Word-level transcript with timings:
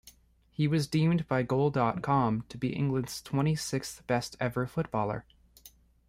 He 0.49 0.67
was 0.67 0.87
deemed 0.87 1.27
by 1.27 1.43
Goal 1.43 1.69
dot 1.69 2.01
com 2.01 2.41
to 2.49 2.57
be 2.57 2.73
England's 2.73 3.21
twenty-sixth 3.21 4.07
best 4.07 4.35
ever 4.39 4.65
footballer. 4.65 5.25